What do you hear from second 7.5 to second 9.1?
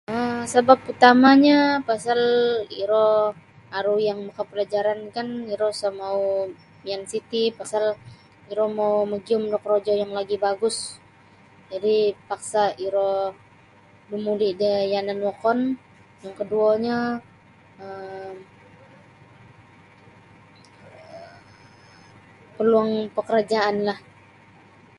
pasal iro mau